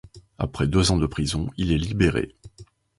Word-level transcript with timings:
Après 0.39 0.65
deux 0.65 0.89
ans 0.89 0.97
de 0.97 1.05
prison, 1.05 1.51
il 1.57 1.71
est 1.71 1.77
libéré. 1.77 2.33